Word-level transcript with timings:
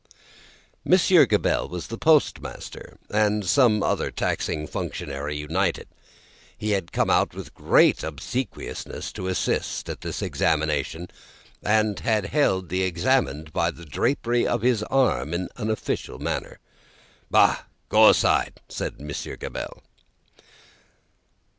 Monsieur 0.83 1.27
Gabelle 1.27 1.67
was 1.69 1.85
the 1.85 1.97
Postmaster, 1.99 2.97
and 3.11 3.45
some 3.45 3.83
other 3.83 4.09
taxing 4.09 4.65
functionary 4.65 5.37
united; 5.37 5.87
he 6.57 6.71
had 6.71 6.91
come 6.91 7.11
out 7.11 7.35
with 7.35 7.53
great 7.53 8.01
obsequiousness 8.01 9.11
to 9.11 9.27
assist 9.27 9.87
at 9.89 10.01
this 10.01 10.23
examination, 10.23 11.07
and 11.61 11.99
had 11.99 12.25
held 12.33 12.69
the 12.69 12.81
examined 12.81 13.53
by 13.53 13.69
the 13.69 13.85
drapery 13.85 14.47
of 14.47 14.63
his 14.63 14.81
arm 14.85 15.35
in 15.35 15.49
an 15.55 15.69
official 15.69 16.17
manner. 16.17 16.57
"Bah! 17.29 17.65
Go 17.87 18.09
aside!" 18.09 18.59
said 18.69 18.99
Monsieur 18.99 19.35
Gabelle. 19.35 19.83